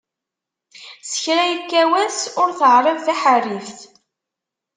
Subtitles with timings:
[1.09, 3.79] S kra yekka wass ur teɛriḍ taḥerrift.